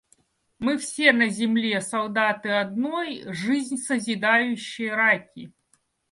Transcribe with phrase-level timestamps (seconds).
[0.57, 5.51] Мы все на земле солдаты одной, жизнь созидающей рати.